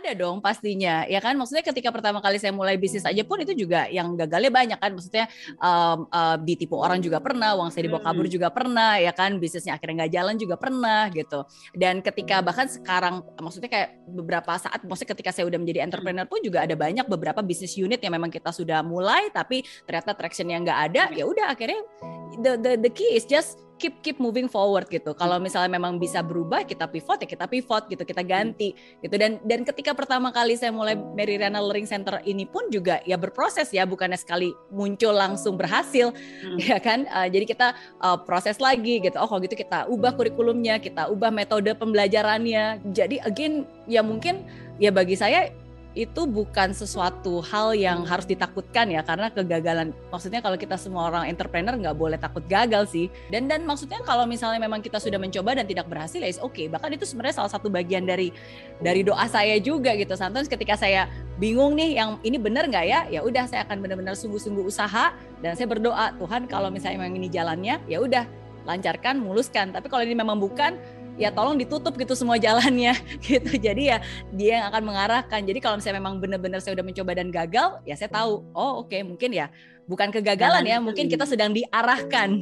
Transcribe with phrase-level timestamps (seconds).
[0.00, 1.36] Ada dong pastinya, ya kan?
[1.36, 4.96] Maksudnya ketika pertama kali saya mulai bisnis aja pun itu juga yang gagalnya banyak kan.
[4.96, 5.28] Maksudnya
[5.60, 8.32] um, uh, ditipu orang juga pernah, uang saya dibawa kabur hmm.
[8.32, 9.36] juga pernah, ya kan?
[9.36, 11.44] Bisnisnya akhirnya nggak jalan juga pernah gitu.
[11.76, 16.40] Dan ketika bahkan sekarang, maksudnya kayak beberapa saat, maksudnya ketika saya udah menjadi entrepreneur pun
[16.40, 20.64] juga ada banyak beberapa bisnis unit yang memang kita sudah mulai, tapi ternyata traction yang
[20.64, 21.84] nggak ada, ya udah akhirnya
[22.38, 25.16] the, the the key is just keep keep moving forward gitu.
[25.16, 29.16] Kalau misalnya memang bisa berubah, kita pivot ya kita pivot gitu, kita ganti gitu.
[29.16, 33.16] Dan dan ketika pertama kali saya mulai Mary Riana Learning Center ini pun juga ya
[33.16, 36.60] berproses ya, bukannya sekali muncul langsung berhasil, hmm.
[36.60, 37.08] ya kan?
[37.08, 37.68] Uh, jadi kita
[38.04, 39.16] uh, proses lagi gitu.
[39.16, 42.84] Oh kalau gitu kita ubah kurikulumnya, kita ubah metode pembelajarannya.
[42.92, 44.44] Jadi again ya mungkin
[44.76, 45.48] ya bagi saya
[45.98, 49.90] itu bukan sesuatu hal yang harus ditakutkan ya karena kegagalan.
[50.14, 53.10] Maksudnya kalau kita semua orang entrepreneur nggak boleh takut gagal sih.
[53.26, 56.66] Dan dan maksudnya kalau misalnya memang kita sudah mencoba dan tidak berhasil ya oke okay.
[56.70, 58.30] bahkan itu sebenarnya salah satu bagian dari
[58.78, 60.14] dari doa saya juga gitu.
[60.14, 61.10] Sometimes ketika saya
[61.42, 65.10] bingung nih yang ini benar nggak ya ya udah saya akan benar-benar sungguh-sungguh usaha
[65.42, 69.72] dan saya berdoa Tuhan kalau misalnya memang ini jalannya ya udah lancarkan muluskan.
[69.72, 70.76] Tapi kalau ini memang bukan
[71.20, 72.96] ya tolong ditutup gitu semua jalannya
[73.28, 73.60] gitu.
[73.60, 74.00] Jadi ya
[74.32, 75.40] dia yang akan mengarahkan.
[75.44, 78.88] Jadi kalau misalnya memang benar-benar saya udah mencoba dan gagal ya saya tahu oh oke
[78.88, 79.52] okay, mungkin ya
[79.84, 82.40] bukan kegagalan ya mungkin kita sedang diarahkan.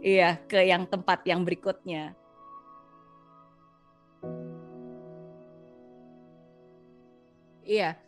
[0.00, 2.16] Iya ke yang tempat yang berikutnya.
[7.68, 8.00] Iya.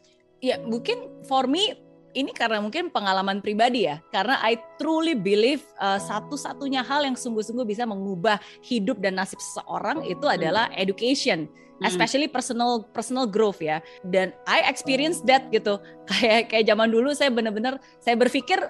[0.43, 1.79] Iya mungkin for me
[2.12, 7.64] ini karena mungkin pengalaman pribadi ya, karena I truly believe uh, satu-satunya hal yang sungguh-sungguh
[7.64, 10.36] bisa mengubah hidup dan nasib seseorang itu hmm.
[10.36, 11.84] adalah education, hmm.
[11.88, 13.80] especially personal personal growth ya.
[14.05, 18.60] Dan I experience that gitu, kayak kayak zaman dulu saya benar-benar saya berpikir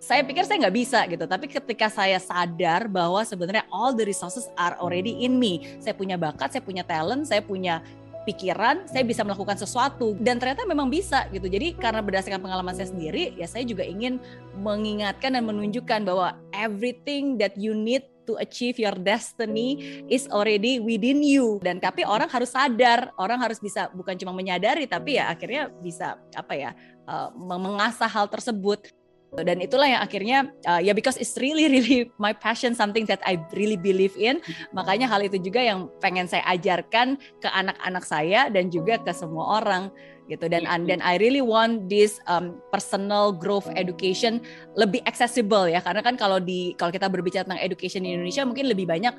[0.00, 4.48] saya pikir saya nggak bisa gitu, tapi ketika saya sadar bahwa sebenarnya all the resources
[4.56, 7.84] are already in me, saya punya bakat, saya punya talent, saya punya
[8.28, 11.48] pikiran saya bisa melakukan sesuatu dan ternyata memang bisa gitu.
[11.48, 14.20] Jadi karena berdasarkan pengalaman saya sendiri ya saya juga ingin
[14.60, 21.24] mengingatkan dan menunjukkan bahwa everything that you need to achieve your destiny is already within
[21.24, 21.58] you.
[21.64, 26.20] Dan tapi orang harus sadar orang harus bisa bukan cuma menyadari tapi ya akhirnya bisa
[26.36, 26.70] apa ya
[27.08, 28.92] uh, mengasah hal tersebut
[29.38, 33.38] dan itulah yang akhirnya uh, ya because it's really really my passion something that I
[33.54, 34.42] really believe in.
[34.74, 39.62] Makanya hal itu juga yang pengen saya ajarkan ke anak-anak saya dan juga ke semua
[39.62, 39.94] orang
[40.26, 40.50] gitu.
[40.50, 44.42] Dan and then I really want this um, personal growth education
[44.74, 45.78] lebih accessible ya.
[45.78, 49.14] Karena kan kalau di kalau kita berbicara tentang education di Indonesia mungkin lebih banyak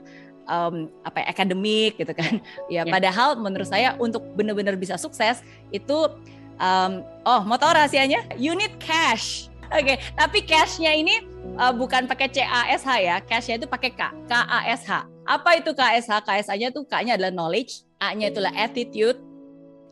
[0.51, 2.43] um, apa ya, akademik gitu kan.
[2.67, 2.85] Ya yeah.
[2.87, 5.39] padahal menurut saya untuk benar-benar bisa sukses
[5.71, 6.11] itu
[6.59, 11.23] um, oh mau tahu rahasianya you need cash okay, tapi cashnya ini
[11.55, 14.83] uh, bukan pakai C A S H ya, cashnya itu pakai K, K A S
[14.83, 15.07] H.
[15.23, 16.19] Apa itu K S H?
[16.27, 19.17] K S H-nya tuh K-nya adalah knowledge, A-nya itulah attitude,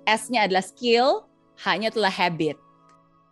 [0.03, 2.59] S-nya adalah skill, H-nya itulah habit.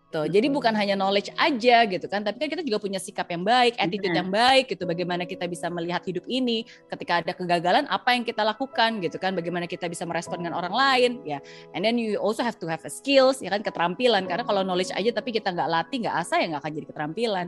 [0.08, 0.40] Gitu.
[0.40, 3.76] jadi bukan hanya knowledge aja gitu kan, tapi kan kita juga punya sikap yang baik,
[3.76, 4.88] attitude yang baik gitu.
[4.88, 9.36] Bagaimana kita bisa melihat hidup ini ketika ada kegagalan, apa yang kita lakukan gitu kan?
[9.36, 11.44] Bagaimana kita bisa merespon dengan orang lain ya.
[11.76, 14.96] And then you also have to have a skills ya kan keterampilan karena kalau knowledge
[14.96, 17.46] aja tapi kita nggak latih, nggak asah ya nggak akan jadi keterampilan.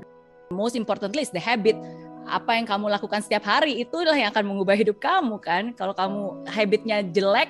[0.51, 1.79] Most importantly is the habit
[2.29, 5.73] apa yang kamu lakukan setiap hari itulah yang akan mengubah hidup kamu kan.
[5.73, 7.49] Kalau kamu habitnya jelek,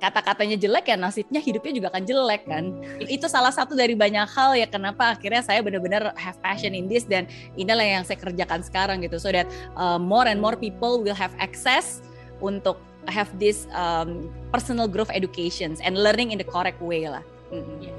[0.00, 2.64] kata-katanya jelek ya nasibnya hidupnya juga akan jelek kan
[3.04, 7.04] itu salah satu dari banyak hal ya kenapa akhirnya saya benar-benar have passion in this
[7.04, 9.44] dan inilah yang saya kerjakan sekarang gitu so that
[9.76, 12.00] uh, more and more people will have access
[12.40, 12.80] untuk
[13.12, 17.22] have this um, personal growth educations and learning in the correct way lah
[17.52, 17.76] mm -hmm.
[17.84, 17.98] yeah.